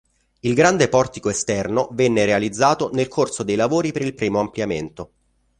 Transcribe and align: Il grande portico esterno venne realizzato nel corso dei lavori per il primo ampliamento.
Il 0.39 0.55
grande 0.55 0.89
portico 0.89 1.29
esterno 1.29 1.87
venne 1.91 2.25
realizzato 2.25 2.89
nel 2.91 3.07
corso 3.07 3.43
dei 3.43 3.55
lavori 3.55 3.91
per 3.91 4.01
il 4.01 4.15
primo 4.15 4.39
ampliamento. 4.39 5.11